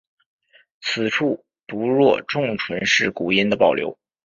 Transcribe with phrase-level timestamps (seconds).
[0.81, 3.99] 此处读若重唇是古音的保留。